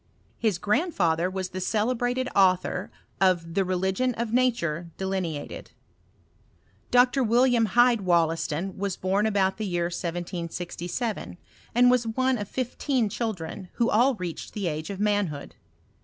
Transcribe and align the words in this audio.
His 0.39 0.57
grandfather 0.57 1.29
was 1.29 1.49
the 1.49 1.61
celebrated 1.61 2.27
author 2.35 2.89
of 3.21 3.53
the 3.53 3.63
Religion 3.63 4.15
of 4.15 4.33
Nature 4.33 4.89
delineated. 4.97 5.73
Dr. 6.89 7.23
William 7.23 7.67
Hyde 7.67 7.99
WoUaston 7.99 8.75
was 8.77 8.97
bom 8.97 9.27
about 9.27 9.57
the 9.57 9.67
year 9.67 9.91
1767, 9.93 11.37
and 11.75 11.91
was 11.91 12.07
one 12.07 12.39
of 12.39 12.47
fifteen 12.49 13.09
children, 13.09 13.69
who 13.73 13.91
aU 13.91 14.15
reached 14.15 14.55
the 14.55 14.65
age 14.65 14.89
of 14.89 14.99
manhood. 14.99 15.53